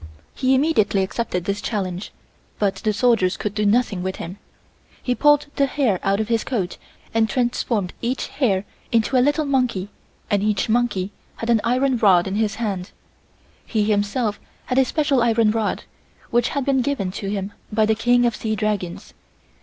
He 0.33 0.55
immediately 0.55 1.03
accepted 1.03 1.45
this 1.45 1.61
challenge, 1.61 2.11
but 2.57 2.77
the 2.77 2.91
soldiers 2.91 3.37
could 3.37 3.53
do 3.53 3.67
nothing 3.67 4.01
with 4.01 4.15
him. 4.15 4.39
He 4.99 5.13
pulled 5.13 5.45
the 5.57 5.67
hair 5.67 5.99
out 6.01 6.19
of 6.19 6.27
his 6.27 6.43
coat 6.43 6.77
and 7.13 7.29
transformed 7.29 7.93
each 8.01 8.29
hair 8.29 8.65
into 8.91 9.15
a 9.15 9.21
little 9.21 9.45
monkey 9.45 9.89
and 10.31 10.41
each 10.41 10.67
monkey 10.69 11.11
had 11.35 11.51
an 11.51 11.61
iron 11.63 11.97
rod 11.99 12.25
in 12.27 12.43
its 12.43 12.55
hand. 12.55 12.89
He 13.63 13.83
himself 13.83 14.39
had 14.65 14.79
a 14.79 14.85
special 14.85 15.21
iron 15.21 15.51
rod, 15.51 15.83
which 16.31 16.49
had 16.49 16.65
been 16.65 16.81
given 16.81 17.11
to 17.11 17.29
him 17.29 17.53
by 17.71 17.85
the 17.85 17.93
King 17.93 18.25
of 18.25 18.35
Sea 18.35 18.55
Dragons. 18.55 19.13